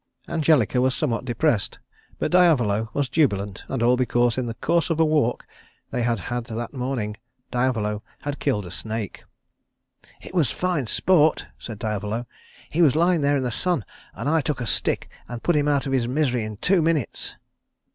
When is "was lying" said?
12.81-13.21